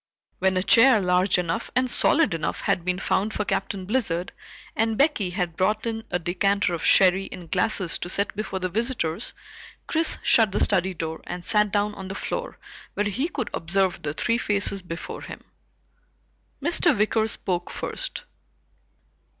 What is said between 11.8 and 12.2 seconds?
on the